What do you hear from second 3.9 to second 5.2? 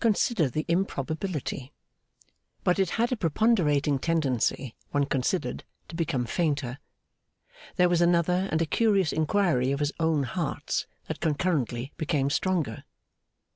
tendency, when